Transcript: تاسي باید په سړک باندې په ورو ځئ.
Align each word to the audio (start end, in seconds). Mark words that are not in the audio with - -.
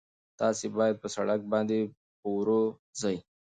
تاسي 0.39 0.67
باید 0.77 0.95
په 1.03 1.07
سړک 1.15 1.41
باندې 1.51 1.79
په 2.19 2.27
ورو 2.35 2.61
ځئ. 3.01 3.17